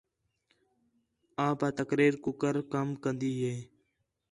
[1.47, 3.55] آپ آ تقریر کُکر کَم کن٘دی ہِے